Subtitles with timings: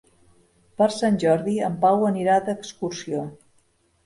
[0.81, 3.23] Per Sant Jordi en Pau anirà d'excursió.